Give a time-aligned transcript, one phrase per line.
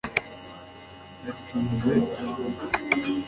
[1.25, 2.57] Yatinze ishuri